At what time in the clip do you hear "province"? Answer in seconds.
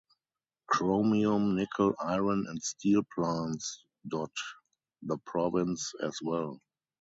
5.27-5.93